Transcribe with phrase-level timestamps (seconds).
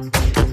[0.00, 0.47] Thank you.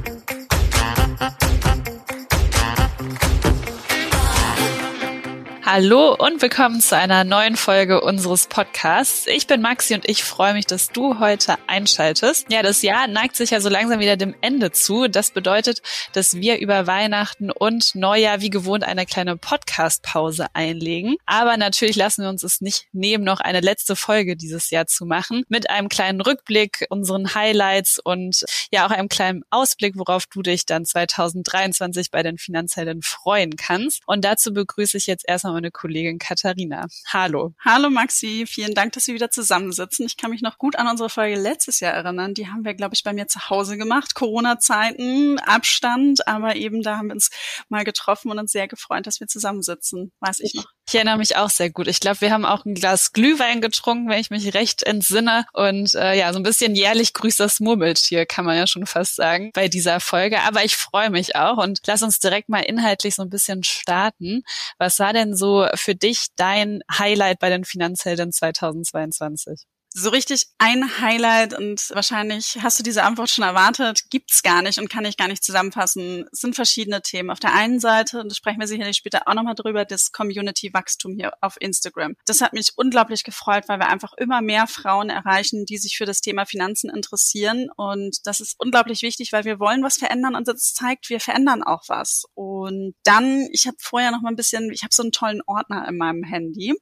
[5.78, 9.28] Hallo und willkommen zu einer neuen Folge unseres Podcasts.
[9.28, 12.50] Ich bin Maxi und ich freue mich, dass du heute einschaltest.
[12.50, 15.10] Ja, das Jahr neigt sich ja so langsam wieder dem Ende zu.
[15.10, 15.82] Das bedeutet,
[16.14, 21.18] dass wir über Weihnachten und Neujahr wie gewohnt eine kleine Podcast-Pause einlegen.
[21.26, 25.06] Aber natürlich lassen wir uns es nicht nehmen, noch eine letzte Folge dieses Jahr zu
[25.06, 30.42] machen mit einem kleinen Rückblick, unseren Highlights und ja auch einem kleinen Ausblick, worauf du
[30.42, 34.04] dich dann 2023 bei den Finanzhelden freuen kannst.
[34.06, 36.86] Und dazu begrüße ich jetzt erstmal meine Kollegin Katharina.
[37.08, 37.54] Hallo.
[37.60, 40.06] Hallo Maxi, vielen Dank, dass wir wieder zusammensitzen.
[40.06, 42.36] Ich kann mich noch gut an unsere Folge letztes Jahr erinnern.
[42.36, 44.14] Die haben wir, glaube ich, bei mir zu Hause gemacht.
[44.14, 47.32] Corona-Zeiten, Abstand, aber eben da haben wir uns
[47.68, 50.12] mal getroffen und uns sehr gefreut, dass wir zusammensitzen.
[50.20, 50.66] Weiß ich noch.
[50.88, 51.88] Ich erinnere mich auch sehr gut.
[51.88, 55.48] Ich glaube, wir haben auch ein Glas Glühwein getrunken, wenn ich mich recht entsinne.
[55.52, 59.16] Und äh, ja, so ein bisschen jährlich grüßt das Murmeltier, kann man ja schon fast
[59.16, 60.42] sagen, bei dieser Folge.
[60.42, 64.44] Aber ich freue mich auch und lass uns direkt mal inhaltlich so ein bisschen starten.
[64.78, 69.66] Was war denn so für dich dein Highlight bei den Finanzhelden 2022?
[69.98, 74.78] So richtig ein Highlight und wahrscheinlich hast du diese Antwort schon erwartet, gibt's gar nicht
[74.78, 76.26] und kann ich gar nicht zusammenfassen.
[76.34, 77.30] Es sind verschiedene Themen.
[77.30, 81.16] Auf der einen Seite, und das sprechen wir sicherlich später auch nochmal drüber, das Community-Wachstum
[81.16, 82.16] hier auf Instagram.
[82.26, 86.06] Das hat mich unglaublich gefreut, weil wir einfach immer mehr Frauen erreichen, die sich für
[86.06, 87.70] das Thema Finanzen interessieren.
[87.78, 91.64] Und das ist unglaublich wichtig, weil wir wollen was verändern und das zeigt, wir verändern
[91.64, 92.26] auch was.
[92.34, 95.88] Und dann, ich habe vorher noch mal ein bisschen, ich habe so einen tollen Ordner
[95.88, 96.74] in meinem Handy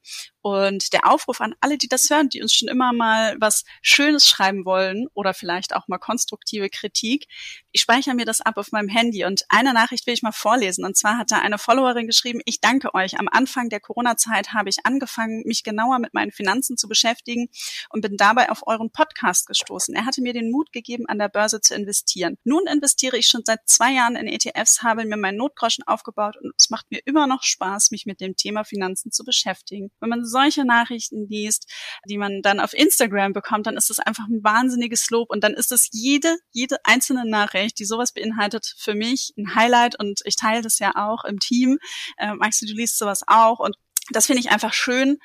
[0.43, 4.27] und der Aufruf an alle, die das hören, die uns schon immer mal was Schönes
[4.27, 7.27] schreiben wollen oder vielleicht auch mal konstruktive Kritik.
[7.71, 10.83] Ich speichere mir das ab auf meinem Handy und eine Nachricht will ich mal vorlesen.
[10.83, 13.17] Und zwar hat da eine Followerin geschrieben, ich danke euch.
[13.17, 17.47] Am Anfang der Corona-Zeit habe ich angefangen, mich genauer mit meinen Finanzen zu beschäftigen
[17.89, 19.95] und bin dabei auf euren Podcast gestoßen.
[19.95, 22.37] Er hatte mir den Mut gegeben, an der Börse zu investieren.
[22.43, 26.53] Nun investiere ich schon seit zwei Jahren in ETFs, habe mir meinen Notgroschen aufgebaut und
[26.59, 29.89] es macht mir immer noch Spaß, mich mit dem Thema Finanzen zu beschäftigen.
[30.01, 31.71] Wenn man solche Nachrichten liest,
[32.09, 35.53] die man dann auf Instagram bekommt, dann ist das einfach ein wahnsinniges Lob und dann
[35.53, 40.35] ist es jede, jede einzelne Nachricht, die sowas beinhaltet, für mich ein Highlight und ich
[40.35, 41.77] teile das ja auch im Team.
[42.17, 43.77] Äh, Maxi, du liest sowas auch und
[44.11, 45.19] das finde ich einfach schön.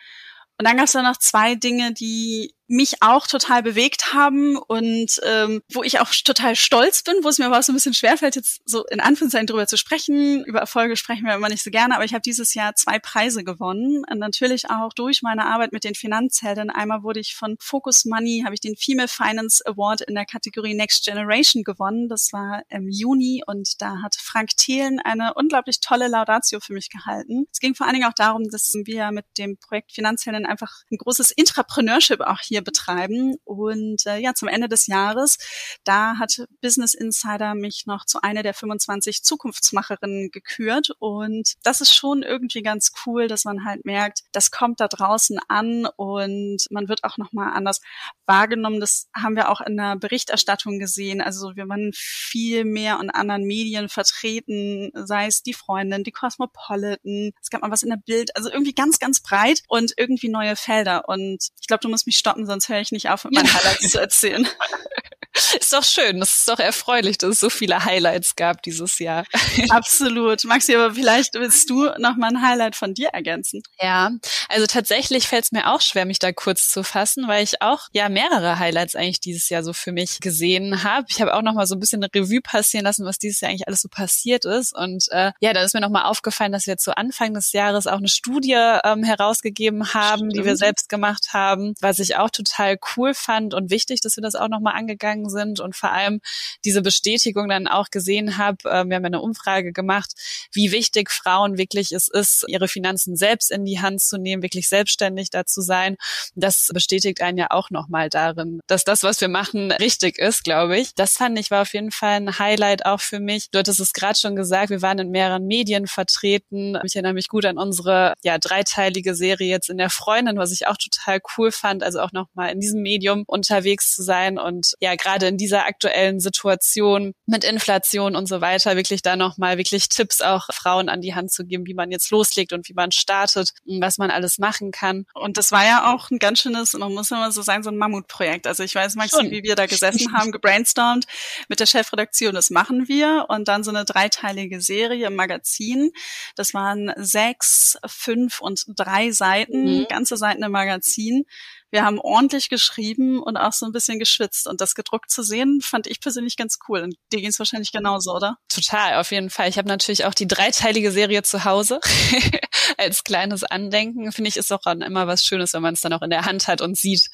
[0.59, 5.21] Und dann gab es da noch zwei Dinge, die mich auch total bewegt haben und
[5.25, 7.95] ähm, wo ich auch total stolz bin, wo es mir aber auch so ein bisschen
[7.95, 10.45] schwerfällt, jetzt so in Anführungszeichen drüber zu sprechen.
[10.45, 13.43] Über Erfolge sprechen wir immer nicht so gerne, aber ich habe dieses Jahr zwei Preise
[13.43, 14.05] gewonnen.
[14.11, 16.71] Und natürlich auch durch meine Arbeit mit den Finanzhelden.
[16.71, 20.75] Einmal wurde ich von Focus Money, habe ich den Female Finance Award in der Kategorie
[20.75, 22.09] Next Generation gewonnen.
[22.09, 26.91] Das war im Juni und da hat Frank Thelen eine unglaublich tolle Laudatio für mich
[26.91, 27.47] gehalten.
[27.51, 30.99] Es ging vor allen Dingen auch darum, dass wir mit dem Projekt Finanzhelden einfach ein
[30.99, 33.37] großes Intrapreneurship auch hier hier betreiben.
[33.45, 35.39] Und äh, ja, zum Ende des Jahres,
[35.85, 40.91] da hat Business Insider mich noch zu einer der 25 Zukunftsmacherinnen gekürt.
[40.99, 45.39] Und das ist schon irgendwie ganz cool, dass man halt merkt, das kommt da draußen
[45.49, 47.81] an und man wird auch nochmal anders
[48.27, 48.81] wahrgenommen.
[48.81, 51.21] Das haben wir auch in der Berichterstattung gesehen.
[51.21, 57.33] Also wir waren viel mehr in anderen Medien vertreten, sei es die Freundin, die Cosmopolitan,
[57.41, 60.57] es gab mal was in der Bild, also irgendwie ganz, ganz breit und irgendwie neue
[60.57, 61.09] Felder.
[61.09, 63.91] Und ich glaube, du musst mich stoppen, sonst höre ich nicht auf, mit meinen Highlights
[63.91, 64.49] zu erzählen.
[65.61, 66.21] Ist doch schön.
[66.21, 69.25] Das ist doch erfreulich, dass es so viele Highlights gab dieses Jahr.
[69.71, 70.45] Absolut.
[70.45, 73.63] Maxi, aber vielleicht willst du noch mal ein Highlight von dir ergänzen.
[73.81, 74.11] Ja,
[74.49, 77.89] also tatsächlich fällt es mir auch schwer, mich da kurz zu fassen, weil ich auch
[77.93, 81.07] ja mehrere Highlights eigentlich dieses Jahr so für mich gesehen habe.
[81.11, 83.51] Ich habe auch noch mal so ein bisschen eine Revue passieren lassen, was dieses Jahr
[83.51, 84.75] eigentlich alles so passiert ist.
[84.75, 87.87] Und äh, ja, da ist mir noch mal aufgefallen, dass wir zu Anfang des Jahres
[87.87, 90.37] auch eine Studie ähm, herausgegeben haben, Stimmt.
[90.37, 94.23] die wir selbst gemacht haben, was ich auch total cool fand und wichtig, dass wir
[94.23, 96.21] das auch noch mal angegangen sind und vor allem
[96.65, 98.59] diese Bestätigung dann auch gesehen habe.
[98.65, 100.13] Äh, wir haben eine Umfrage gemacht,
[100.53, 104.69] wie wichtig Frauen wirklich es ist, ihre Finanzen selbst in die Hand zu nehmen, wirklich
[104.69, 105.97] selbstständig dazu sein.
[106.35, 110.79] Das bestätigt einen ja auch nochmal darin, dass das, was wir machen, richtig ist, glaube
[110.79, 110.95] ich.
[110.95, 113.51] Das fand ich war auf jeden Fall ein Highlight auch für mich.
[113.51, 116.79] Du hattest es gerade schon gesagt, wir waren in mehreren Medien vertreten.
[116.85, 120.67] Ich erinnere mich gut an unsere ja dreiteilige Serie jetzt in der Freundin, was ich
[120.67, 124.95] auch total cool fand, also auch nochmal in diesem Medium unterwegs zu sein und ja,
[124.97, 130.21] gerade in dieser aktuellen Situation mit Inflation und so weiter wirklich da nochmal wirklich Tipps
[130.21, 133.53] auch Frauen an die Hand zu geben, wie man jetzt loslegt und wie man startet,
[133.65, 135.07] was man alles machen kann.
[135.15, 137.77] Und das war ja auch ein ganz schönes, man muss immer so sagen, so ein
[137.77, 138.47] Mammutprojekt.
[138.47, 141.07] Also ich weiß, Maxi, wie wir da gesessen haben, gebrainstormt
[141.49, 145.91] mit der Chefredaktion, das machen wir und dann so eine dreiteilige Serie im Magazin.
[146.37, 149.87] Das waren sechs, fünf und drei Seiten, mhm.
[149.89, 151.25] ganze Seiten im Magazin
[151.71, 154.47] Wir haben ordentlich geschrieben und auch so ein bisschen geschwitzt.
[154.47, 156.81] Und das gedruckt zu sehen, fand ich persönlich ganz cool.
[156.83, 158.37] Und dir ging es wahrscheinlich genauso, oder?
[158.49, 159.49] Total, auf jeden Fall.
[159.49, 161.81] Ich habe natürlich auch die dreiteilige Serie zu Hause
[162.79, 164.13] als kleines Andenken.
[164.13, 166.49] Finde ich, ist auch immer was Schönes, wenn man es dann auch in der Hand
[166.49, 167.09] hat und sieht,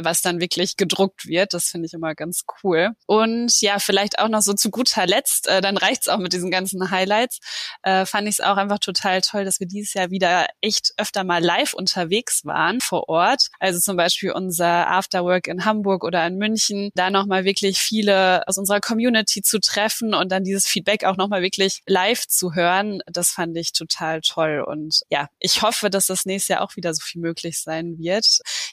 [0.00, 1.52] was dann wirklich gedruckt wird.
[1.52, 2.90] Das finde ich immer ganz cool.
[3.06, 6.50] Und ja, vielleicht auch noch so zu guter Letzt, äh, dann reicht's auch mit diesen
[6.50, 7.40] ganzen Highlights.
[7.82, 11.24] Äh, fand ich es auch einfach total toll, dass wir dieses Jahr wieder echt öfter
[11.24, 13.48] mal live unterwegs waren vor Ort.
[13.58, 18.56] Also zum Beispiel unser Afterwork in Hamburg oder in München, da nochmal wirklich viele aus
[18.56, 23.00] unserer Community zu treffen und dann dieses Feedback auch nochmal wirklich live zu hören.
[23.06, 24.64] Das fand ich total toll.
[24.66, 28.26] Und ja, ich hoffe, dass das nächstes Jahr auch wieder so viel möglich sein wird.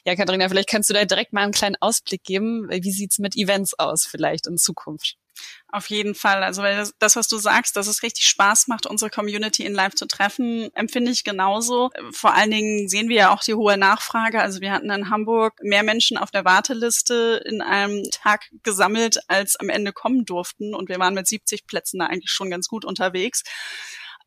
[0.06, 2.68] Ja, Katharina, vielleicht kannst du da direkt mal einen kleinen Ausblick geben.
[2.70, 5.16] Wie sieht's mit Events aus vielleicht in Zukunft?
[5.68, 6.42] Auf jeden Fall.
[6.42, 9.94] Also weil das, was du sagst, dass es richtig Spaß macht, unsere Community in Live
[9.94, 11.90] zu treffen, empfinde ich genauso.
[12.12, 14.40] Vor allen Dingen sehen wir ja auch die hohe Nachfrage.
[14.40, 19.56] Also wir hatten in Hamburg mehr Menschen auf der Warteliste in einem Tag gesammelt, als
[19.56, 20.74] am Ende kommen durften.
[20.74, 23.42] Und wir waren mit 70 Plätzen da eigentlich schon ganz gut unterwegs.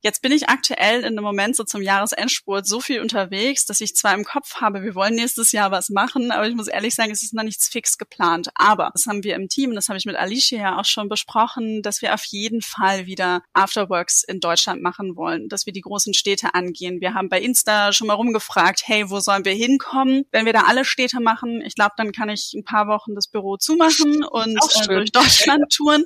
[0.01, 3.95] Jetzt bin ich aktuell in einem Moment so zum Jahresendspurt so viel unterwegs, dass ich
[3.95, 7.11] zwar im Kopf habe, wir wollen nächstes Jahr was machen, aber ich muss ehrlich sagen,
[7.11, 8.49] es ist noch nichts fix geplant.
[8.55, 11.81] Aber das haben wir im Team, das habe ich mit Alicia ja auch schon besprochen,
[11.81, 16.13] dass wir auf jeden Fall wieder Afterworks in Deutschland machen wollen, dass wir die großen
[16.13, 17.01] Städte angehen.
[17.01, 20.23] Wir haben bei Insta schon mal rumgefragt, hey, wo sollen wir hinkommen?
[20.31, 23.27] Wenn wir da alle Städte machen, ich glaube, dann kann ich ein paar Wochen das
[23.27, 26.05] Büro zumachen und äh, durch Deutschland touren.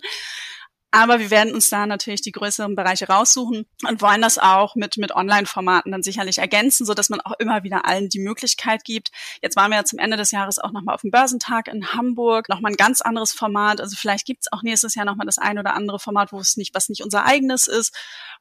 [0.96, 4.98] Aber wir werden uns da natürlich die größeren Bereiche raussuchen und wollen das auch mit,
[4.98, 9.10] mit Online-Formaten dann sicherlich ergänzen, so dass man auch immer wieder allen die Möglichkeit gibt.
[9.42, 12.48] Jetzt waren wir ja zum Ende des Jahres auch nochmal auf dem Börsentag in Hamburg,
[12.48, 13.82] nochmal ein ganz anderes Format.
[13.82, 16.58] Also vielleicht gibt es auch nächstes Jahr nochmal das ein oder andere Format, wo es
[16.58, 17.92] nicht, was nicht unser eigenes ist.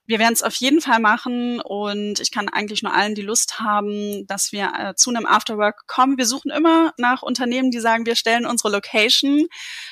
[0.05, 3.61] Wir werden es auf jeden Fall machen und ich kann eigentlich nur allen, die Lust
[3.61, 6.19] haben, dass wir äh, zu einem Afterwork kommen.
[6.19, 9.47] Wir suchen immer nach Unternehmen, die sagen, wir stellen unsere Location.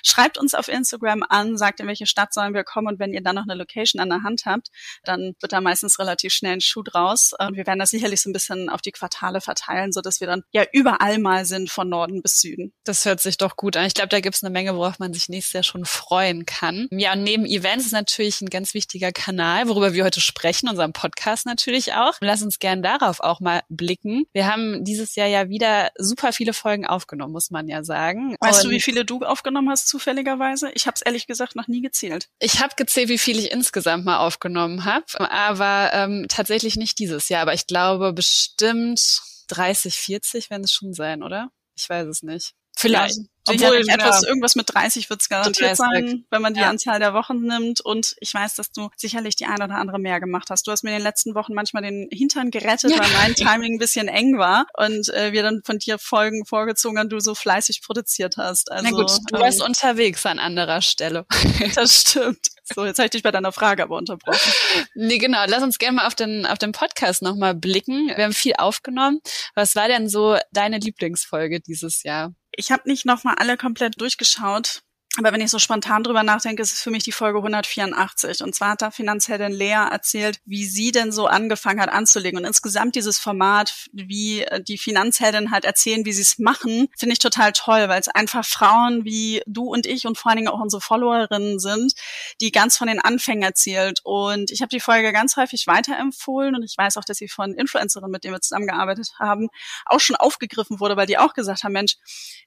[0.05, 3.23] Schreibt uns auf Instagram an, sagt, in welche Stadt sollen wir kommen und wenn ihr
[3.23, 4.69] dann noch eine Location an der Hand habt,
[5.05, 7.33] dann wird da meistens relativ schnell ein Schuh draus.
[7.39, 10.27] Und wir werden das sicherlich so ein bisschen auf die Quartale verteilen, so dass wir
[10.27, 12.73] dann ja überall mal sind, von Norden bis Süden.
[12.85, 13.87] Das hört sich doch gut an.
[13.87, 16.89] Ich glaube, da gibt es eine Menge, worauf man sich nächstes Jahr schon freuen kann.
[16.91, 20.69] Ja, und neben Events ist natürlich ein ganz wichtiger Kanal, worüber wir wir heute sprechen,
[20.71, 22.15] unserem Podcast natürlich auch.
[22.23, 24.25] Lass uns gern darauf auch mal blicken.
[24.33, 28.35] Wir haben dieses Jahr ja wieder super viele Folgen aufgenommen, muss man ja sagen.
[28.41, 30.71] Weißt Und du, wie viele du aufgenommen hast zufälligerweise?
[30.73, 32.29] Ich habe es ehrlich gesagt noch nie gezählt.
[32.43, 37.29] Ich habe gezählt, wie viel ich insgesamt mal aufgenommen habe, aber ähm, tatsächlich nicht dieses
[37.29, 37.43] Jahr.
[37.43, 41.51] Aber ich glaube bestimmt 30, 40 werden es schon sein, oder?
[41.77, 42.55] Ich weiß es nicht.
[42.81, 43.17] Vielleicht.
[43.17, 46.69] Ja, obwohl ja, etwas, irgendwas mit 30 wird es garantiert sein, wenn man die ja.
[46.69, 47.81] Anzahl der Wochen nimmt.
[47.81, 50.67] Und ich weiß, dass du sicherlich die ein oder andere mehr gemacht hast.
[50.67, 53.79] Du hast mir in den letzten Wochen manchmal den Hintern gerettet, weil mein Timing ein
[53.79, 57.83] bisschen eng war und äh, wir dann von dir Folgen vorgezogen haben, du so fleißig
[57.83, 58.71] produziert hast.
[58.71, 61.27] Also, Na gut, du ähm, warst unterwegs an anderer Stelle.
[61.75, 62.47] das stimmt.
[62.73, 64.53] So, jetzt habe ich dich bei deiner Frage aber unterbrochen.
[64.95, 65.45] Nee, genau.
[65.47, 68.09] Lass uns gerne mal auf den, auf den Podcast nochmal blicken.
[68.15, 69.21] Wir haben viel aufgenommen.
[69.55, 72.33] Was war denn so deine Lieblingsfolge dieses Jahr?
[72.61, 74.83] Ich habe nicht nochmal alle komplett durchgeschaut.
[75.19, 78.45] Aber wenn ich so spontan drüber nachdenke, ist es für mich die Folge 184.
[78.45, 82.39] Und zwar hat da Finanzheldin Lea erzählt, wie sie denn so angefangen hat anzulegen.
[82.39, 87.15] Und insgesamt dieses Format, wie äh, die Finanzheldin halt erzählen, wie sie es machen, finde
[87.15, 90.49] ich total toll, weil es einfach Frauen wie du und ich und vor allen Dingen
[90.49, 91.93] auch unsere Followerinnen sind,
[92.41, 94.01] die ganz von den Anfängen erzählt.
[94.05, 97.55] Und ich habe die Folge ganz häufig weiterempfohlen und ich weiß auch, dass sie von
[97.55, 99.49] Influencerinnen, mit denen wir zusammengearbeitet haben,
[99.87, 101.97] auch schon aufgegriffen wurde, weil die auch gesagt haben, Mensch,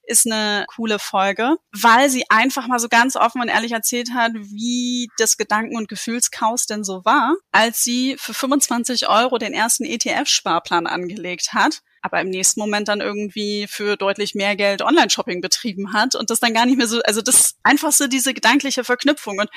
[0.06, 4.32] ist eine coole Folge, weil sie einfach mal so ganz offen und ehrlich erzählt hat,
[4.34, 9.84] wie das Gedanken- und Gefühlschaos denn so war, als sie für 25 Euro den ersten
[9.84, 15.94] ETF-Sparplan angelegt hat aber im nächsten Moment dann irgendwie für deutlich mehr Geld Online-Shopping betrieben
[15.94, 19.38] hat und das dann gar nicht mehr so, also das einfach so diese gedankliche Verknüpfung
[19.38, 19.48] und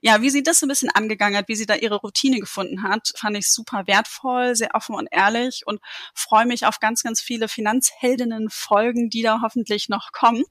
[0.00, 2.84] ja, wie sie das so ein bisschen angegangen hat, wie sie da ihre Routine gefunden
[2.84, 5.82] hat, fand ich super wertvoll, sehr offen und ehrlich und
[6.14, 10.44] freue mich auf ganz, ganz viele Finanzheldinnen-Folgen, die da hoffentlich noch kommen.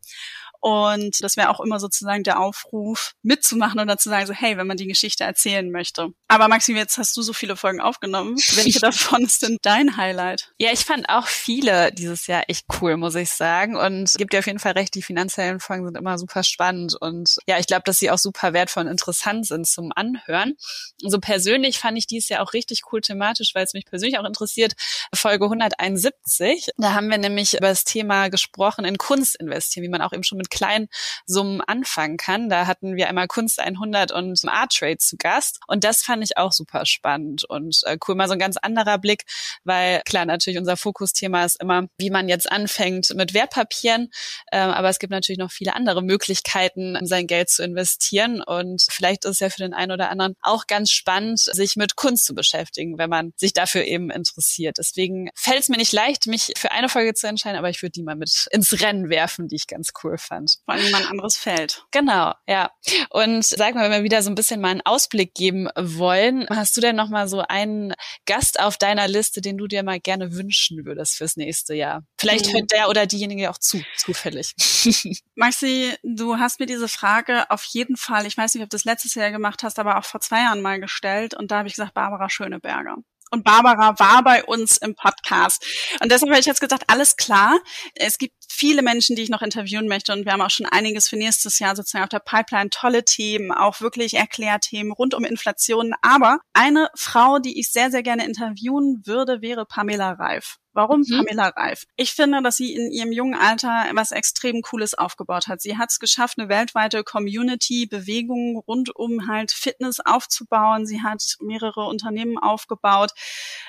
[0.60, 4.68] Und das wäre auch immer sozusagen der Aufruf, mitzumachen oder zu sagen, so, hey, wenn
[4.68, 6.10] man die Geschichte erzählen möchte.
[6.28, 8.36] Aber Maxim, jetzt hast du so viele Folgen aufgenommen.
[8.56, 10.52] Welche davon ist denn dein Highlight?
[10.58, 13.76] Ja, ich fand auch viele dieses Jahr echt cool, muss ich sagen.
[13.76, 16.96] Und gibt dir auf jeden Fall recht, die finanziellen Folgen sind immer super spannend.
[17.00, 20.56] Und ja, ich glaube, dass sie auch super wertvoll und interessant sind zum Anhören.
[21.02, 24.20] Und so persönlich fand ich dies ja auch richtig cool thematisch, weil es mich persönlich
[24.20, 24.74] auch interessiert.
[25.14, 26.70] Folge 171.
[26.78, 30.24] Da haben wir nämlich über das Thema gesprochen, in Kunst investieren, wie man auch eben
[30.24, 30.88] schon mit kleinen
[31.26, 32.50] Summen anfangen kann.
[32.50, 36.38] Da hatten wir einmal Kunst 100 und Art Trade zu Gast und das fand ich
[36.38, 38.16] auch super spannend und äh, cool.
[38.16, 39.24] Mal so ein ganz anderer Blick,
[39.64, 44.10] weil klar, natürlich unser Fokusthema ist immer, wie man jetzt anfängt mit Wertpapieren,
[44.52, 49.26] äh, aber es gibt natürlich noch viele andere Möglichkeiten, sein Geld zu investieren und vielleicht
[49.26, 52.34] ist es ja für den einen oder anderen auch ganz spannend, sich mit Kunst zu
[52.34, 54.78] beschäftigen, wenn man sich dafür eben interessiert.
[54.78, 57.92] Deswegen fällt es mir nicht leicht, mich für eine Folge zu entscheiden, aber ich würde
[57.92, 60.39] die mal mit ins Rennen werfen, die ich ganz cool fand.
[60.66, 61.84] Vor allem mal ein anderes Feld.
[61.92, 62.72] Genau, ja.
[63.10, 66.76] Und sag mal, wenn wir wieder so ein bisschen mal einen Ausblick geben wollen, hast
[66.78, 67.94] du denn noch mal so einen
[68.26, 72.04] Gast auf deiner Liste, den du dir mal gerne wünschen würdest fürs nächste Jahr?
[72.18, 72.54] Vielleicht mhm.
[72.54, 74.54] hört der oder diejenige auch zu, zufällig.
[75.36, 78.86] Maxi, du hast mir diese Frage auf jeden Fall, ich weiß nicht, ob du das
[78.86, 81.76] letztes Jahr gemacht hast, aber auch vor zwei Jahren mal gestellt und da habe ich
[81.76, 82.98] gesagt, Barbara Schöneberger
[83.32, 85.66] und Barbara war bei uns im Podcast.
[86.02, 87.60] Und deshalb habe ich jetzt gesagt, alles klar.
[87.96, 91.08] Es gibt viele Menschen, die ich noch interviewen möchte und wir haben auch schon einiges
[91.08, 92.70] für nächstes Jahr sozusagen auf der Pipeline.
[92.70, 95.94] Tolle Themen, auch wirklich Erklärthemen rund um Inflation.
[96.02, 100.58] Aber eine Frau, die ich sehr, sehr gerne interviewen würde, wäre Pamela Reif.
[100.74, 101.26] Warum mhm.
[101.26, 101.86] Pamela Reif?
[101.96, 105.62] Ich finde, dass sie in ihrem jungen Alter was extrem Cooles aufgebaut hat.
[105.62, 110.86] Sie hat es geschafft, eine weltweite Community, Bewegung rund um halt Fitness aufzubauen.
[110.86, 113.12] Sie hat mehrere Unternehmen aufgebaut.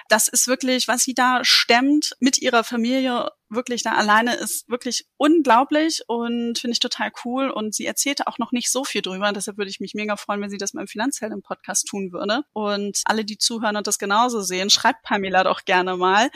[0.09, 5.07] Das ist wirklich, was sie da stemmt mit ihrer Familie wirklich da alleine ist wirklich
[5.17, 7.51] unglaublich und finde ich total cool.
[7.51, 9.33] Und sie erzählte auch noch nicht so viel drüber.
[9.33, 12.45] Deshalb würde ich mich mega freuen, wenn sie das mal im Finanzhelden-Podcast tun würde.
[12.53, 16.31] Und alle, die zuhören und das genauso sehen, schreibt Pamela doch gerne mal.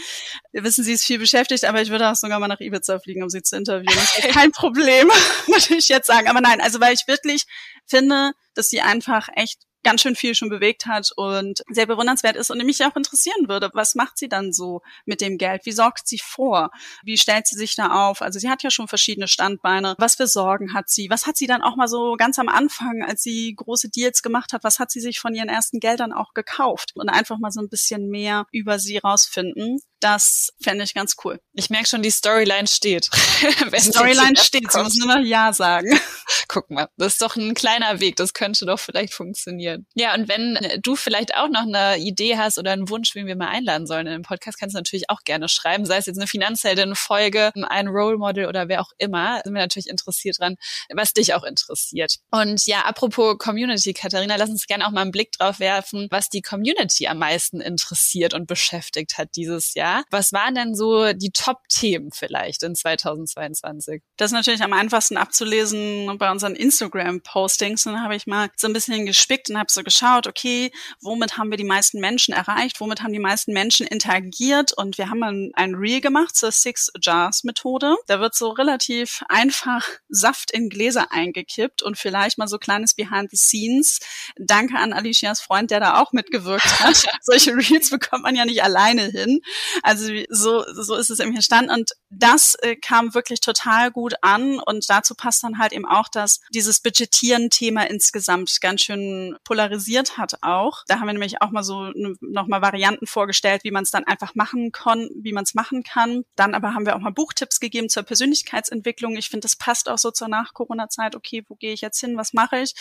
[0.52, 3.22] Wir wissen, sie ist viel beschäftigt, aber ich würde auch sogar mal nach Ibiza fliegen,
[3.22, 3.94] um sie zu interviewen.
[4.32, 5.08] Kein Problem,
[5.46, 6.28] würde ich jetzt sagen.
[6.28, 7.44] Aber nein, also weil ich wirklich
[7.86, 12.50] finde, dass sie einfach echt ganz schön viel schon bewegt hat und sehr bewundernswert ist
[12.50, 15.66] und mich auch interessieren würde, was macht sie dann so mit dem Geld?
[15.66, 16.70] Wie sorgt sie vor?
[17.02, 18.22] Wie stellt sie sich da auf?
[18.22, 19.94] Also sie hat ja schon verschiedene Standbeine.
[19.98, 21.10] Was für Sorgen hat sie?
[21.10, 24.52] Was hat sie dann auch mal so ganz am Anfang, als sie große Deals gemacht
[24.52, 26.92] hat, was hat sie sich von ihren ersten Geldern auch gekauft?
[26.94, 29.80] Und einfach mal so ein bisschen mehr über sie rausfinden.
[30.04, 31.40] Das fände ich ganz cool.
[31.54, 33.08] Ich merke schon, die Storyline steht.
[33.72, 35.98] die Storyline steht, sie muss nur noch Ja sagen.
[36.48, 39.86] Guck mal, das ist doch ein kleiner Weg, das könnte doch vielleicht funktionieren.
[39.94, 43.34] Ja, und wenn du vielleicht auch noch eine Idee hast oder einen Wunsch, wen wir
[43.34, 46.18] mal einladen sollen in den Podcast, kannst du natürlich auch gerne schreiben, sei es jetzt
[46.18, 49.40] eine Finanzheldin-Folge, ein Role Model oder wer auch immer.
[49.42, 50.56] Sind wir natürlich interessiert dran,
[50.92, 52.16] was dich auch interessiert.
[52.30, 56.28] Und ja, apropos Community, Katharina, lass uns gerne auch mal einen Blick drauf werfen, was
[56.28, 59.93] die Community am meisten interessiert und beschäftigt hat dieses Jahr.
[60.10, 64.02] Was waren denn so die Top-Themen vielleicht in 2022?
[64.16, 67.86] Das ist natürlich am einfachsten abzulesen bei unseren Instagram-Postings.
[67.86, 70.70] Und dann habe ich mal so ein bisschen gespickt und habe so geschaut, okay,
[71.00, 72.80] womit haben wir die meisten Menschen erreicht?
[72.80, 74.72] Womit haben die meisten Menschen interagiert?
[74.72, 77.96] Und wir haben ein, ein Reel gemacht zur Six Jars Methode.
[78.06, 83.30] Da wird so relativ einfach Saft in Gläser eingekippt und vielleicht mal so kleines Behind
[83.30, 83.98] the Scenes.
[84.36, 87.04] Danke an Alicias Freund, der da auch mitgewirkt hat.
[87.22, 89.40] Solche Reels bekommt man ja nicht alleine hin.
[89.84, 91.70] Also so, so ist es im Stand.
[91.70, 94.58] Und das äh, kam wirklich total gut an.
[94.58, 100.38] Und dazu passt dann halt eben auch, dass dieses Budgetieren-Thema insgesamt ganz schön polarisiert hat
[100.40, 100.84] auch.
[100.86, 104.34] Da haben wir nämlich auch mal so nochmal Varianten vorgestellt, wie man es dann einfach
[104.34, 106.24] machen kann, wie man es machen kann.
[106.34, 109.18] Dann aber haben wir auch mal Buchtipps gegeben zur Persönlichkeitsentwicklung.
[109.18, 111.14] Ich finde, das passt auch so zur Nach-Corona-Zeit.
[111.14, 112.16] Okay, wo gehe ich jetzt hin?
[112.16, 112.74] Was mache ich?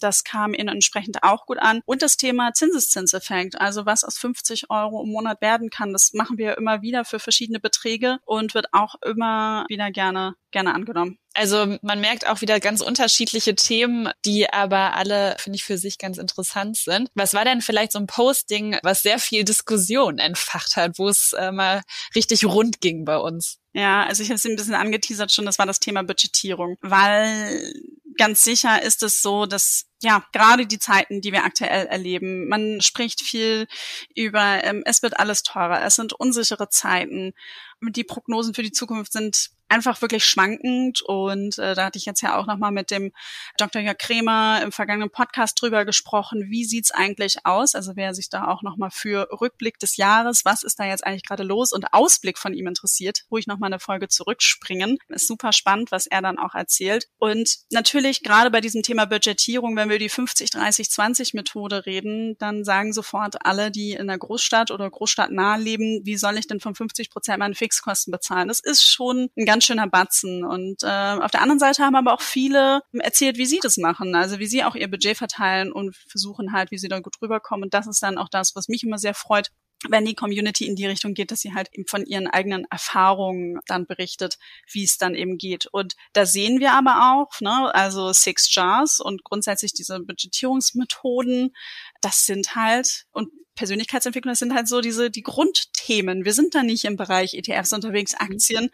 [0.00, 1.80] Das kam ihnen entsprechend auch gut an.
[1.84, 6.29] Und das Thema Zinseszinseffekt, also was aus 50 Euro im Monat werden kann, das machen
[6.38, 11.18] wir immer wieder für verschiedene Beträge und wird auch immer wieder gerne, gerne angenommen.
[11.34, 15.98] Also man merkt auch wieder ganz unterschiedliche Themen, die aber alle, finde ich, für sich
[15.98, 17.08] ganz interessant sind.
[17.14, 21.32] Was war denn vielleicht so ein Posting, was sehr viel Diskussion entfacht hat, wo es
[21.34, 21.82] äh, mal
[22.14, 23.58] richtig rund ging bei uns?
[23.72, 27.72] Ja, also ich habe es ein bisschen angeteasert schon, das war das Thema Budgetierung, weil
[28.18, 32.80] ganz sicher ist es so, dass ja, gerade die Zeiten, die wir aktuell erleben, man
[32.80, 33.66] spricht viel
[34.14, 37.34] über, ähm, es wird alles teurer, es sind unsichere Zeiten.
[37.82, 42.20] Die Prognosen für die Zukunft sind einfach wirklich schwankend und äh, da hatte ich jetzt
[42.20, 43.12] ja auch nochmal mit dem
[43.56, 43.80] Dr.
[43.80, 47.74] Jörg Kremer im vergangenen Podcast drüber gesprochen, wie sieht's eigentlich aus?
[47.74, 51.24] Also wer sich da auch nochmal für Rückblick des Jahres, was ist da jetzt eigentlich
[51.24, 54.98] gerade los und Ausblick von ihm interessiert, wo ich nochmal eine Folge zurückspringen.
[55.08, 57.06] Ist super spannend, was er dann auch erzählt.
[57.18, 62.36] Und natürlich gerade bei diesem Thema Budgetierung, wenn wir die 50, 30, 20 Methode reden,
[62.38, 66.48] dann sagen sofort alle, die in der Großstadt oder Großstadt nahe leben, wie soll ich
[66.48, 68.48] denn von 50 Prozent meine Fixkosten bezahlen?
[68.48, 70.44] Das ist schon ein ganz schöner Batzen.
[70.44, 74.14] Und äh, auf der anderen Seite haben aber auch viele erzählt, wie sie das machen,
[74.14, 77.64] also wie sie auch ihr Budget verteilen und versuchen halt, wie sie da gut rüberkommen.
[77.64, 79.50] Und das ist dann auch das, was mich immer sehr freut,
[79.88, 83.60] wenn die Community in die Richtung geht, dass sie halt eben von ihren eigenen Erfahrungen
[83.66, 84.36] dann berichtet,
[84.70, 85.66] wie es dann eben geht.
[85.66, 91.54] Und da sehen wir aber auch, ne, also Six Jars und grundsätzlich diese Budgetierungsmethoden,
[92.00, 93.30] das sind halt, und
[93.60, 96.24] Persönlichkeitsentwicklung, das sind halt so diese die Grundthemen.
[96.24, 98.18] Wir sind da nicht im Bereich ETFs unterwegs, mhm.
[98.32, 98.70] Aktien.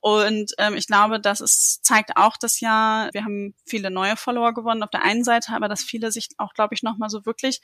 [0.00, 4.54] Und ähm, ich glaube, das ist, zeigt auch das Jahr, wir haben viele neue Follower
[4.54, 7.60] gewonnen auf der einen Seite, aber dass viele sich auch, glaube ich, nochmal so wirklich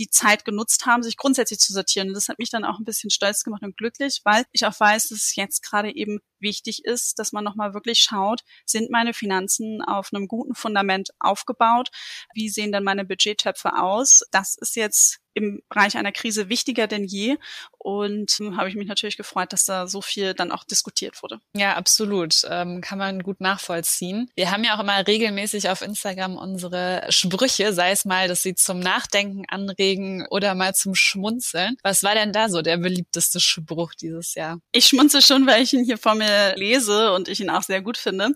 [0.00, 2.08] die Zeit genutzt haben, sich grundsätzlich zu sortieren.
[2.08, 4.78] Und das hat mich dann auch ein bisschen stolz gemacht und glücklich, weil ich auch
[4.78, 9.12] weiß, dass es jetzt gerade eben wichtig ist, dass man nochmal wirklich schaut, sind meine
[9.12, 11.88] Finanzen auf einem guten Fundament aufgebaut?
[12.34, 14.22] Wie sehen denn meine Budgettöpfe aus?
[14.30, 17.36] Das ist jetzt im Bereich einer Krise wichtiger denn je.
[17.78, 21.40] Und hm, habe ich mich natürlich gefreut, dass da so viel dann auch diskutiert wurde.
[21.54, 22.42] Ja, absolut.
[22.48, 24.30] Ähm, kann man gut nachvollziehen.
[24.34, 28.54] Wir haben ja auch immer regelmäßig auf Instagram unsere Sprüche, sei es mal, dass sie
[28.54, 31.76] zum Nachdenken anregen oder mal zum Schmunzeln.
[31.82, 34.58] Was war denn da so der beliebteste Spruch dieses Jahr?
[34.72, 37.82] Ich schmunze schon, weil ich ihn hier vor mir lese und ich ihn auch sehr
[37.82, 38.30] gut finde.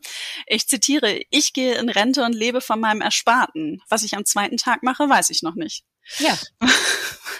[0.47, 3.80] Ich zitiere, ich gehe in Rente und lebe von meinem Ersparten.
[3.88, 5.85] Was ich am zweiten Tag mache, weiß ich noch nicht.
[6.19, 6.37] Ja.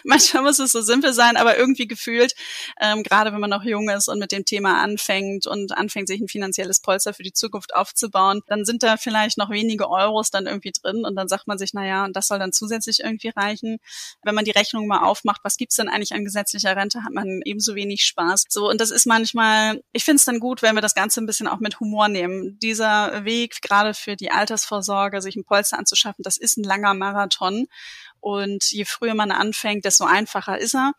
[0.05, 2.35] Manchmal muss es so simpel sein, aber irgendwie gefühlt,
[2.81, 6.21] ähm, gerade wenn man noch jung ist und mit dem Thema anfängt und anfängt, sich
[6.21, 10.47] ein finanzielles Polster für die Zukunft aufzubauen, dann sind da vielleicht noch wenige Euros dann
[10.47, 13.29] irgendwie drin und dann sagt man sich, na ja, und das soll dann zusätzlich irgendwie
[13.29, 13.79] reichen.
[14.23, 17.41] Wenn man die Rechnung mal aufmacht, was gibt's denn eigentlich an gesetzlicher Rente, hat man
[17.45, 18.45] ebenso wenig Spaß.
[18.49, 21.27] So, und das ist manchmal, ich finde es dann gut, wenn wir das Ganze ein
[21.27, 22.59] bisschen auch mit Humor nehmen.
[22.61, 27.67] Dieser Weg, gerade für die Altersvorsorge, sich ein Polster anzuschaffen, das ist ein langer Marathon.
[28.21, 30.93] Und je früher man anfängt, desto einfacher ist er.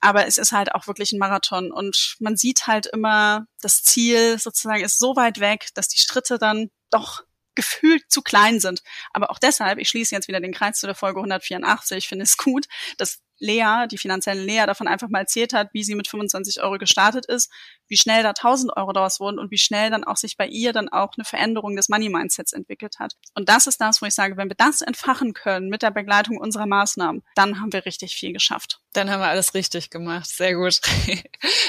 [0.00, 4.38] Aber es ist halt auch wirklich ein Marathon und man sieht halt immer, das Ziel
[4.38, 7.22] sozusagen ist so weit weg, dass die Schritte dann doch
[7.54, 8.82] gefühlt zu klein sind.
[9.12, 12.24] Aber auch deshalb, ich schließe jetzt wieder den Kreis zu der Folge 184, ich finde
[12.24, 12.66] es gut,
[12.98, 16.78] dass Lea, die finanzielle Lea, davon einfach mal erzählt hat, wie sie mit 25 Euro
[16.78, 17.50] gestartet ist,
[17.88, 20.72] wie schnell da 1000 Euro daraus wurden und wie schnell dann auch sich bei ihr
[20.72, 23.14] dann auch eine Veränderung des Money-Mindsets entwickelt hat.
[23.34, 26.38] Und das ist das, wo ich sage, wenn wir das entfachen können mit der Begleitung
[26.38, 28.80] unserer Maßnahmen, dann haben wir richtig viel geschafft.
[28.92, 30.28] Dann haben wir alles richtig gemacht.
[30.28, 30.80] Sehr gut.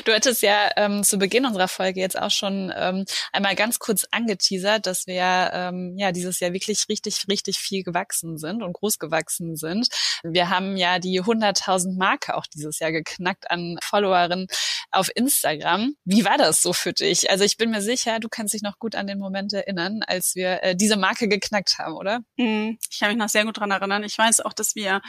[0.05, 4.05] Du hattest ja ähm, zu Beginn unserer Folge jetzt auch schon ähm, einmal ganz kurz
[4.11, 8.99] angeteasert, dass wir ähm, ja dieses Jahr wirklich richtig, richtig viel gewachsen sind und groß
[8.99, 9.87] gewachsen sind.
[10.23, 14.47] Wir haben ja die 100.000 Marke auch dieses Jahr geknackt an Followerinnen
[14.91, 15.95] auf Instagram.
[16.07, 17.31] Wie war das so für dich?
[17.31, 20.35] Also ich bin mir sicher, du kannst dich noch gut an den Moment erinnern, als
[20.35, 22.19] wir äh, diese Marke geknackt haben, oder?
[22.37, 22.77] Mhm.
[22.91, 24.03] Ich kann mich noch sehr gut dran erinnern.
[24.03, 25.01] Ich weiß auch, dass wir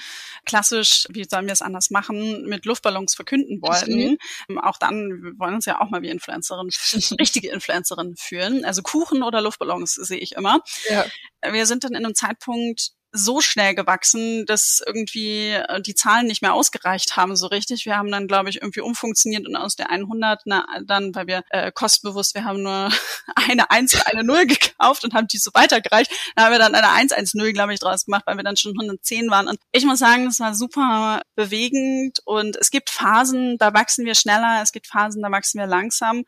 [0.46, 4.16] klassisch, wie sollen wir es anders machen, mit Luftballons verkünden wollten.
[4.48, 4.58] Mhm.
[4.58, 6.70] Auch dann, wir wollen uns ja auch mal wie Influencerin,
[7.20, 8.64] richtige Influencerin fühlen.
[8.64, 10.60] Also Kuchen oder Luftballons sehe ich immer.
[10.88, 11.04] Ja.
[11.50, 16.42] Wir sind dann in einem Zeitpunkt so schnell gewachsen, dass irgendwie äh, die Zahlen nicht
[16.42, 17.86] mehr ausgereicht haben so richtig.
[17.86, 21.42] Wir haben dann, glaube ich, irgendwie umfunktioniert und aus der 100 na, dann, weil wir
[21.50, 22.90] äh, kostenbewusst, wir haben nur
[23.34, 26.10] eine 1 und eine 0 gekauft und haben die so weitergereicht.
[26.34, 29.30] Da haben wir dann eine 110, glaube ich, draus gemacht, weil wir dann schon 110
[29.30, 29.48] waren.
[29.48, 34.14] Und ich muss sagen, das war super bewegend und es gibt Phasen, da wachsen wir
[34.14, 36.24] schneller, es gibt Phasen, da wachsen wir langsam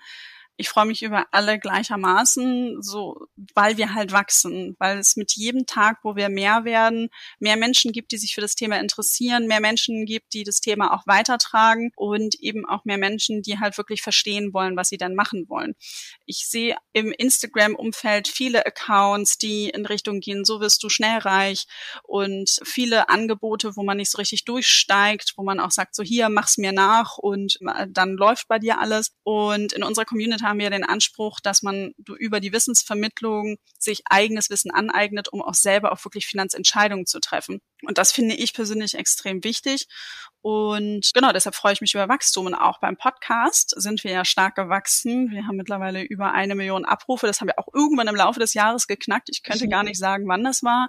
[0.61, 5.67] ich freue mich über alle gleichermaßen, so, weil wir halt wachsen, weil es mit jedem
[5.67, 9.61] Tag, wo wir mehr werden, mehr Menschen gibt, die sich für das Thema interessieren, mehr
[9.61, 14.03] Menschen gibt, die das Thema auch weitertragen und eben auch mehr Menschen, die halt wirklich
[14.03, 15.77] verstehen wollen, was sie dann machen wollen.
[16.27, 21.67] Ich sehe im Instagram-Umfeld viele Accounts, die in Richtung gehen, so wirst du schnell reich
[22.03, 26.29] und viele Angebote, wo man nicht so richtig durchsteigt, wo man auch sagt, so hier,
[26.29, 29.13] mach's mir nach und äh, dann läuft bei dir alles.
[29.23, 34.51] Und in unserer Community haben wir den Anspruch, dass man über die Wissensvermittlung sich eigenes
[34.51, 37.61] Wissen aneignet, um auch selber auch wirklich Finanzentscheidungen zu treffen.
[37.83, 39.87] Und das finde ich persönlich extrem wichtig.
[40.41, 42.47] Und genau, deshalb freue ich mich über Wachstum.
[42.47, 45.31] Und auch beim Podcast sind wir ja stark gewachsen.
[45.31, 47.27] Wir haben mittlerweile über eine Million Abrufe.
[47.27, 49.29] Das haben wir auch irgendwann im Laufe des Jahres geknackt.
[49.31, 50.89] Ich könnte gar nicht sagen, wann das war.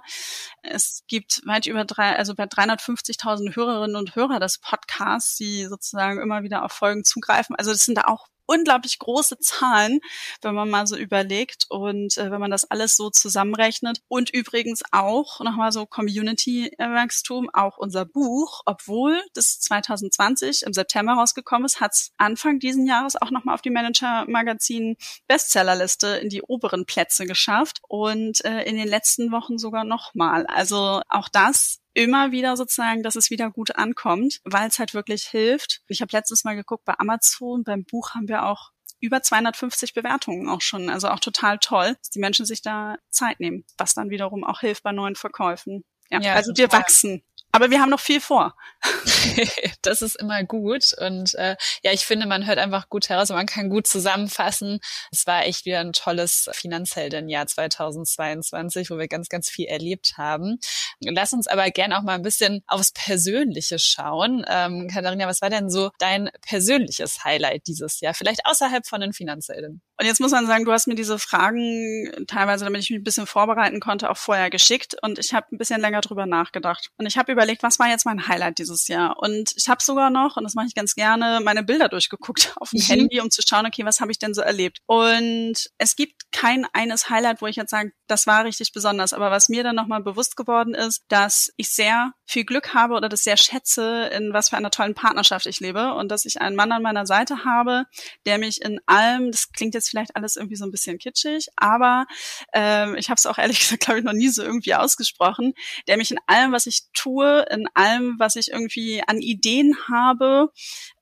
[0.62, 6.20] Es gibt weit über drei, also bei 350.000 Hörerinnen und Hörer des Podcasts, die sozusagen
[6.20, 7.54] immer wieder auf Folgen zugreifen.
[7.56, 10.00] Also das sind da auch unglaublich große Zahlen,
[10.42, 14.00] wenn man mal so überlegt und äh, wenn man das alles so zusammenrechnet.
[14.08, 21.64] Und übrigens auch nochmal so Community-Wachstum, auch unser Buch, obwohl das 2020 im September rausgekommen
[21.64, 24.96] ist, hat es Anfang diesen Jahres auch nochmal auf die Manager-Magazin
[25.28, 30.46] Bestsellerliste in die oberen Plätze geschafft und äh, in den letzten Wochen sogar nochmal.
[30.46, 35.24] Also auch das immer wieder sozusagen, dass es wieder gut ankommt, weil es halt wirklich
[35.24, 35.82] hilft.
[35.88, 40.48] Ich habe letztes Mal geguckt bei Amazon, beim Buch haben wir auch über 250 Bewertungen
[40.48, 40.90] auch schon.
[40.90, 44.60] Also auch total toll, dass die Menschen sich da Zeit nehmen, was dann wiederum auch
[44.60, 45.84] hilft bei neuen Verkäufen.
[46.10, 47.22] Ja, ja also wir wachsen.
[47.52, 48.54] Aber wir haben noch viel vor.
[49.82, 50.92] das ist immer gut.
[50.98, 54.80] Und äh, ja, ich finde, man hört einfach gut heraus und man kann gut zusammenfassen.
[55.10, 60.58] Es war echt wieder ein tolles Finanzheldenjahr 2022, wo wir ganz, ganz viel erlebt haben.
[61.00, 64.44] Lass uns aber gern auch mal ein bisschen aufs Persönliche schauen.
[64.48, 68.14] Ähm, Katharina, was war denn so dein persönliches Highlight dieses Jahr?
[68.14, 69.82] Vielleicht außerhalb von den Finanzhelden.
[70.00, 73.04] Und jetzt muss man sagen, du hast mir diese Fragen teilweise, damit ich mich ein
[73.04, 76.88] bisschen vorbereiten konnte, auch vorher geschickt und ich habe ein bisschen länger drüber nachgedacht.
[76.96, 79.18] Und ich habe überlegt, was war jetzt mein Highlight dieses Jahr?
[79.18, 82.70] Und ich habe sogar noch, und das mache ich ganz gerne, meine Bilder durchgeguckt auf
[82.70, 82.84] dem mhm.
[82.84, 84.78] Handy, um zu schauen, okay, was habe ich denn so erlebt?
[84.86, 89.12] Und es gibt kein eines Highlight, wo ich jetzt sage, das war richtig besonders.
[89.12, 93.08] Aber was mir dann nochmal bewusst geworden ist, dass ich sehr viel Glück habe oder
[93.08, 96.54] das sehr schätze, in was für einer tollen Partnerschaft ich lebe und dass ich einen
[96.54, 97.86] Mann an meiner Seite habe,
[98.24, 102.06] der mich in allem, das klingt jetzt vielleicht alles irgendwie so ein bisschen kitschig, aber
[102.52, 105.54] ähm, ich habe es auch ehrlich gesagt, glaube ich, noch nie so irgendwie ausgesprochen,
[105.88, 110.50] der mich in allem, was ich tue, in allem, was ich irgendwie an Ideen habe,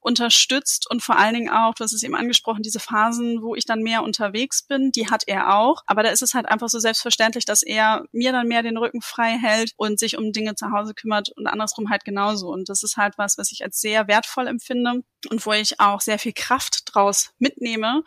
[0.01, 3.65] unterstützt und vor allen Dingen auch, du hast es eben angesprochen, diese Phasen, wo ich
[3.65, 5.83] dann mehr unterwegs bin, die hat er auch.
[5.87, 9.03] Aber da ist es halt einfach so selbstverständlich, dass er mir dann mehr den Rücken
[9.03, 12.49] frei hält und sich um Dinge zu Hause kümmert und andersrum halt genauso.
[12.49, 16.01] Und das ist halt was, was ich als sehr wertvoll empfinde und wo ich auch
[16.01, 18.03] sehr viel Kraft draus mitnehme,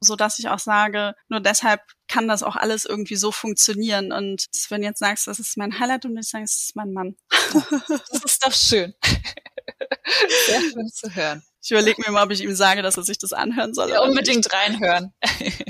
[0.00, 4.12] so dass ich auch sage, nur deshalb kann das auch alles irgendwie so funktionieren.
[4.12, 6.92] Und wenn du jetzt sagst, das ist mein Highlight und ich sage, es ist mein
[6.92, 7.16] Mann.
[8.10, 8.94] Das ist doch schön.
[10.46, 11.42] Sehr schön zu hören.
[11.62, 13.90] Ich überlege mir mal, ob ich ihm sage, dass er sich das anhören soll.
[13.90, 15.12] Ja, unbedingt reinhören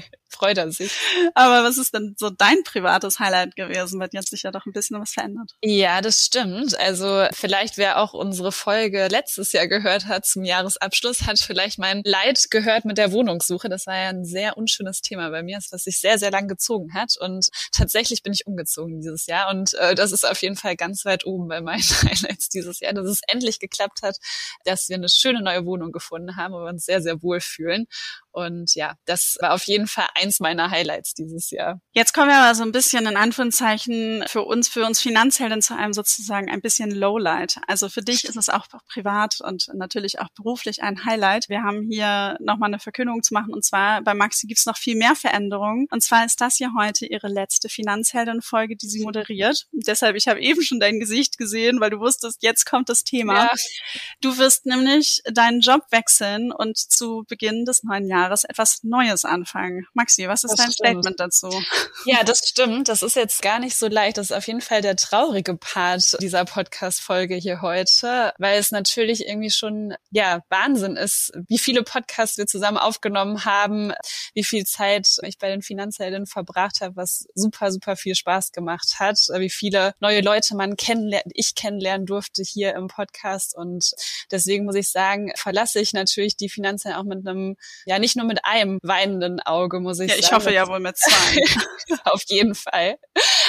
[0.42, 0.92] freut er sich.
[1.35, 4.00] Aber was ist denn so dein privates Highlight gewesen?
[4.00, 5.52] Weil jetzt sich ja doch ein bisschen was verändert.
[5.62, 6.76] Ja, das stimmt.
[6.81, 12.02] Also vielleicht wer auch unsere Folge letztes Jahr gehört hat zum Jahresabschluss, hat vielleicht mein
[12.05, 13.68] Leid gehört mit der Wohnungssuche.
[13.68, 16.92] Das war ja ein sehr unschönes Thema bei mir, was sich sehr, sehr lang gezogen
[16.92, 17.14] hat.
[17.20, 19.48] Und tatsächlich bin ich umgezogen dieses Jahr.
[19.48, 22.94] Und äh, das ist auf jeden Fall ganz weit oben bei meinen Highlights dieses Jahr,
[22.94, 24.16] dass es endlich geklappt hat,
[24.64, 27.87] dass wir eine schöne neue Wohnung gefunden haben, wo wir uns sehr, sehr wohl fühlen.
[28.33, 31.80] Und ja, das war auf jeden Fall eins meiner Highlights dieses Jahr.
[31.92, 35.76] Jetzt kommen wir aber so ein bisschen in Anführungszeichen für uns, für uns Finanzhelden zu
[35.76, 37.56] einem sozusagen ein bisschen Lowlight.
[37.66, 41.48] Also für dich ist es auch privat und natürlich auch beruflich ein Highlight.
[41.48, 44.96] Wir haben hier nochmal eine Verkündung zu machen und zwar bei Maxi gibt's noch viel
[44.96, 45.86] mehr Veränderungen.
[45.90, 49.66] Und zwar ist das hier heute ihre letzte Finanzhelden-Folge, die sie moderiert.
[49.72, 53.04] Und deshalb, ich habe eben schon dein Gesicht gesehen, weil du wusstest, jetzt kommt das
[53.04, 53.34] Thema.
[53.34, 53.52] Ja.
[54.20, 59.86] Du wirst nämlich deinen Job wechseln und zu Beginn des neuen Jahres etwas Neues anfangen.
[59.92, 61.04] Maxi, was ist das dein stimmt.
[61.04, 61.62] Statement dazu?
[62.04, 62.88] Ja, das stimmt.
[62.88, 64.16] Das ist jetzt gar nicht so leicht.
[64.18, 69.26] Das ist auf jeden Fall der traurige Part dieser Podcast-Folge hier heute, weil es natürlich
[69.26, 73.92] irgendwie schon, ja, Wahnsinn ist, wie viele Podcasts wir zusammen aufgenommen haben,
[74.35, 78.96] wie viel Zeit ich bei den Finanzheldinnen verbracht habe, was super, super viel Spaß gemacht
[78.98, 83.92] hat, wie viele neue Leute man kennenlernen, ich kennenlernen durfte hier im Podcast und
[84.30, 88.16] deswegen muss ich sagen, verlasse ich natürlich die Finanzhelden auch mit einem, ja, nicht nicht
[88.18, 90.18] nur mit einem weinenden Auge, muss ich ja.
[90.18, 91.42] Ich hoffe ja wohl mit zwei.
[92.05, 92.96] Auf jeden Fall.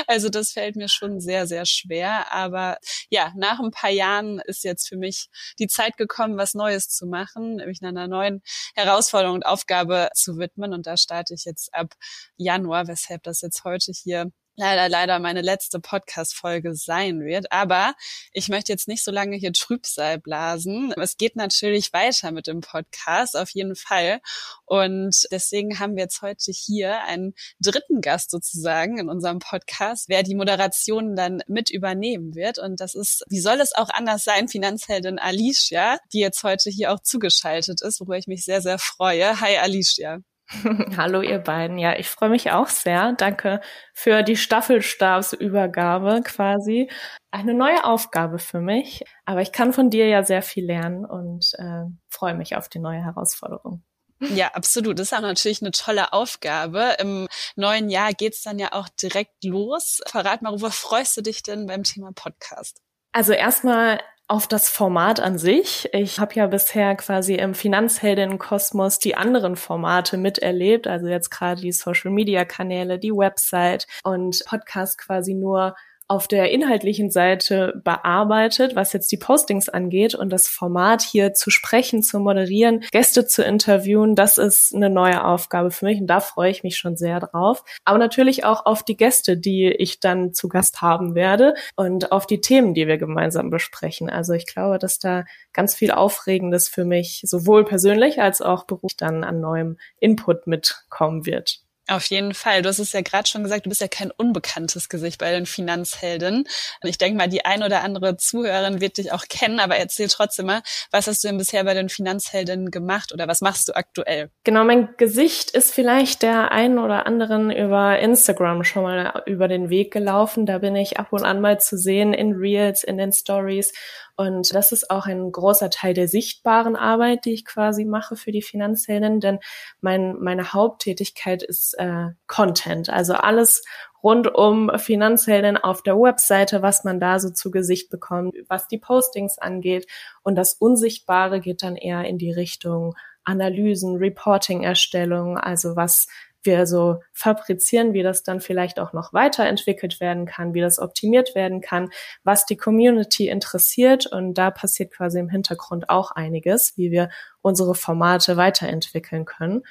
[0.07, 2.31] Also das fällt mir schon sehr, sehr schwer.
[2.31, 2.77] Aber
[3.09, 5.27] ja, nach ein paar Jahren ist jetzt für mich
[5.59, 8.41] die Zeit gekommen, was Neues zu machen, mich einer neuen
[8.75, 10.73] Herausforderung und Aufgabe zu widmen.
[10.73, 11.93] Und da starte ich jetzt ab
[12.37, 17.51] Januar, weshalb das jetzt heute hier leider, leider meine letzte Podcast-Folge sein wird.
[17.51, 17.93] Aber
[18.31, 20.93] ich möchte jetzt nicht so lange hier Trübsal blasen.
[20.97, 24.21] Es geht natürlich weiter mit dem Podcast, auf jeden Fall.
[24.65, 30.23] Und deswegen haben wir jetzt heute hier einen dritten Gast sozusagen in unserem Podcast, wer
[30.23, 32.59] die Moderation dann mit übernehmen wird.
[32.59, 36.91] Und das ist, wie soll es auch anders sein, Finanzheldin Alicia, die jetzt heute hier
[36.91, 39.39] auch zugeschaltet ist, worüber ich mich sehr, sehr freue.
[39.39, 40.19] Hi Alicia.
[40.97, 41.77] Hallo ihr beiden.
[41.77, 43.13] Ja, ich freue mich auch sehr.
[43.13, 43.61] Danke
[43.93, 46.89] für die Staffelstabsübergabe quasi.
[47.31, 49.03] Eine neue Aufgabe für mich.
[49.25, 52.79] Aber ich kann von dir ja sehr viel lernen und äh, freue mich auf die
[52.79, 53.83] neue Herausforderung.
[54.19, 54.99] Ja, absolut.
[54.99, 56.95] Das ist auch natürlich eine tolle Aufgabe.
[56.99, 60.01] Im neuen Jahr geht's dann ja auch direkt los.
[60.07, 62.81] Verrat mal, worüber freust du dich denn beim Thema Podcast?
[63.11, 65.89] Also erstmal auf das Format an sich.
[65.93, 71.71] Ich habe ja bisher quasi im Finanzheldenkosmos die anderen Formate miterlebt, also jetzt gerade die
[71.71, 75.75] Social-Media-Kanäle, die Website und Podcast quasi nur
[76.07, 81.49] auf der inhaltlichen Seite bearbeitet, was jetzt die Postings angeht und das Format hier zu
[81.49, 86.19] sprechen, zu moderieren, Gäste zu interviewen, das ist eine neue Aufgabe für mich und da
[86.19, 87.63] freue ich mich schon sehr drauf.
[87.83, 92.27] Aber natürlich auch auf die Gäste, die ich dann zu Gast haben werde und auf
[92.27, 94.09] die Themen, die wir gemeinsam besprechen.
[94.09, 98.97] Also ich glaube, dass da ganz viel Aufregendes für mich sowohl persönlich als auch beruflich
[98.97, 101.62] dann an neuem Input mitkommen wird.
[101.89, 102.61] Auf jeden Fall.
[102.61, 105.45] Du hast es ja gerade schon gesagt, du bist ja kein unbekanntes Gesicht bei den
[105.45, 106.45] Finanzhelden.
[106.83, 110.45] Ich denke mal, die ein oder andere Zuhörerin wird dich auch kennen, aber erzähl trotzdem
[110.45, 114.29] mal, was hast du denn bisher bei den Finanzhelden gemacht oder was machst du aktuell?
[114.45, 119.69] Genau, mein Gesicht ist vielleicht der einen oder anderen über Instagram schon mal über den
[119.69, 120.45] Weg gelaufen.
[120.45, 123.73] Da bin ich ab und an mal zu sehen in Reels, in den Stories
[124.15, 128.31] und das ist auch ein großer Teil der sichtbaren Arbeit, die ich quasi mache für
[128.31, 129.39] die Finanzhelden, denn
[129.81, 133.63] mein, meine Haupttätigkeit ist äh, Content, also alles
[134.03, 138.77] rund um Finanzhelden auf der Webseite, was man da so zu Gesicht bekommt, was die
[138.77, 139.87] Postings angeht.
[140.23, 146.07] Und das Unsichtbare geht dann eher in die Richtung Analysen, Reporting-Erstellung, also was
[146.45, 151.35] wir so fabrizieren, wie das dann vielleicht auch noch weiterentwickelt werden kann, wie das optimiert
[151.35, 151.89] werden kann,
[152.23, 154.05] was die Community interessiert.
[154.05, 157.09] Und da passiert quasi im Hintergrund auch einiges, wie wir
[157.41, 159.63] unsere Formate weiterentwickeln können.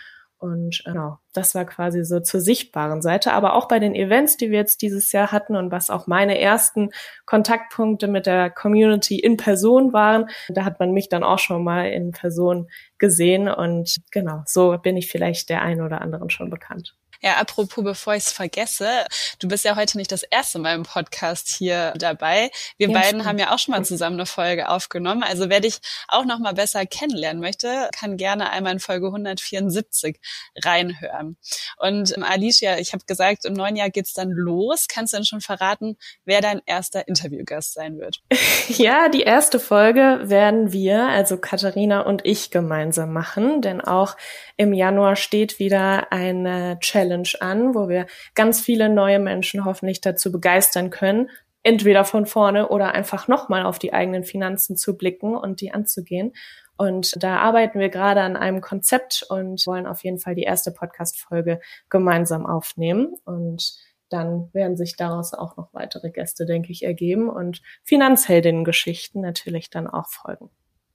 [0.42, 3.32] Und genau, das war quasi so zur sichtbaren Seite.
[3.32, 6.40] Aber auch bei den Events, die wir jetzt dieses Jahr hatten und was auch meine
[6.40, 6.90] ersten
[7.26, 11.84] Kontaktpunkte mit der Community in Person waren, da hat man mich dann auch schon mal
[11.90, 13.48] in Person gesehen.
[13.48, 16.96] Und genau, so bin ich vielleicht der einen oder anderen schon bekannt.
[17.24, 19.06] Ja, apropos, bevor ich es vergesse,
[19.38, 22.50] du bist ja heute nicht das erste Mal im Podcast hier dabei.
[22.78, 23.26] Wir ja, beiden stimmt.
[23.26, 25.22] haben ja auch schon mal zusammen eine Folge aufgenommen.
[25.22, 30.18] Also wer dich auch noch mal besser kennenlernen möchte, kann gerne einmal in Folge 174
[30.64, 31.36] reinhören.
[31.76, 34.88] Und ähm, Alicia, ich habe gesagt, im neuen Jahr geht's dann los.
[34.88, 38.20] Kannst du denn schon verraten, wer dein erster Interviewgast sein wird?
[38.68, 44.16] Ja, die erste Folge werden wir, also Katharina und ich gemeinsam machen, denn auch
[44.56, 50.00] im Januar steht wieder eine Challenge Challenge an, wo wir ganz viele neue Menschen hoffentlich
[50.00, 51.30] dazu begeistern können,
[51.62, 56.32] entweder von vorne oder einfach nochmal auf die eigenen Finanzen zu blicken und die anzugehen.
[56.76, 60.72] Und da arbeiten wir gerade an einem Konzept und wollen auf jeden Fall die erste
[60.72, 63.14] Podcast-Folge gemeinsam aufnehmen.
[63.24, 63.74] Und
[64.08, 69.86] dann werden sich daraus auch noch weitere Gäste, denke ich, ergeben und Finanzheldinnen-Geschichten natürlich dann
[69.86, 70.50] auch folgen.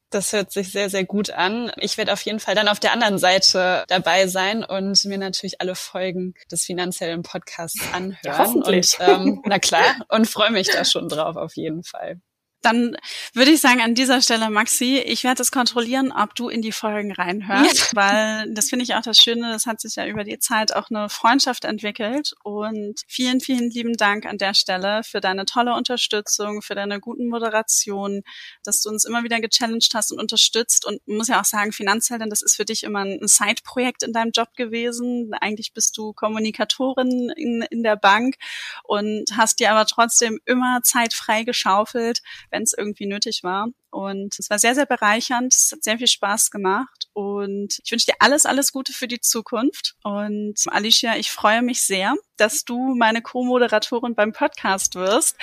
[0.10, 1.72] Das hört sich sehr, sehr gut an.
[1.78, 5.60] Ich werde auf jeden Fall dann auf der anderen Seite dabei sein und mir natürlich
[5.60, 8.17] alle Folgen des finanziellen Podcasts anhören.
[8.24, 8.98] Ja, hoffentlich.
[9.00, 12.22] Und, ähm, na klar, und freue mich da schon drauf auf jeden Fall.
[12.62, 12.98] Dann
[13.34, 16.72] würde ich sagen, an dieser Stelle, Maxi, ich werde es kontrollieren, ob du in die
[16.72, 17.96] Folgen reinhörst, ja.
[17.96, 20.89] weil das finde ich auch das Schöne, das hat sich ja über die Zeit auch
[20.89, 22.34] eine Freundschaft entwickelt.
[22.43, 27.28] Und vielen, vielen lieben Dank an der Stelle für deine tolle Unterstützung, für deine guten
[27.30, 28.24] Moderationen,
[28.63, 30.86] dass du uns immer wieder gechallenged hast und unterstützt.
[30.86, 34.32] Und muss ja auch sagen, Finanzheldin, das ist für dich immer ein Side-Projekt in deinem
[34.32, 35.32] Job gewesen.
[35.39, 38.36] Eigentlich bist du Kommunikatorin in, in der Bank
[38.84, 43.68] und hast dir aber trotzdem immer Zeit frei geschaufelt, wenn es irgendwie nötig war.
[43.90, 45.54] Und es war sehr, sehr bereichernd.
[45.54, 47.08] Es hat sehr viel Spaß gemacht.
[47.14, 49.96] Und ich wünsche dir alles, alles Gute für die Zukunft.
[50.04, 55.36] Und Alicia, ich freue mich sehr, dass du meine Co-Moderatorin beim Podcast wirst.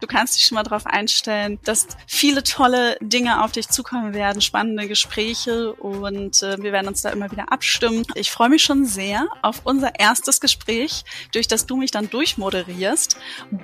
[0.00, 4.42] Du kannst dich schon mal darauf einstellen, dass viele tolle Dinge auf dich zukommen werden,
[4.42, 8.04] spannende Gespräche und äh, wir werden uns da immer wieder abstimmen.
[8.14, 13.16] Ich freue mich schon sehr auf unser erstes Gespräch, durch das du mich dann durchmoderierst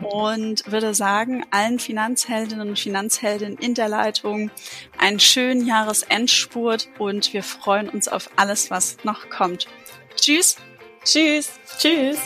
[0.03, 4.51] und würde sagen, allen Finanzheldinnen und Finanzheldinnen in der Leitung
[4.97, 9.67] einen schönen Jahresendspurt und wir freuen uns auf alles, was noch kommt.
[10.17, 10.57] Tschüss.
[11.05, 11.51] Tschüss.
[11.79, 12.19] Tschüss.